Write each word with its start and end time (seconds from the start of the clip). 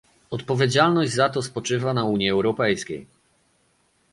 Odpowiedzialność 0.29 1.11
za 1.11 1.29
to 1.29 1.41
spoczywa 1.41 1.93
na 1.93 2.05
Unii 2.05 2.29
Europejskiej 2.29 3.07